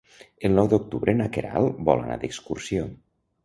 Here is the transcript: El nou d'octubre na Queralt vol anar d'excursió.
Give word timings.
El 0.47 0.55
nou 0.59 0.69
d'octubre 0.71 1.15
na 1.21 1.29
Queralt 1.37 1.85
vol 1.93 2.05
anar 2.07 2.19
d'excursió. 2.25 2.91